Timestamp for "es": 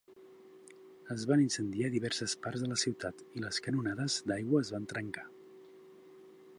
1.15-1.25, 4.67-4.73